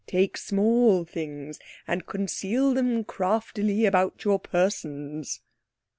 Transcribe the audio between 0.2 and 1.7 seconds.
small things